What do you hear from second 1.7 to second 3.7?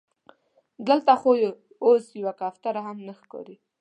اوس یوه کوتره هم نه ښکاري.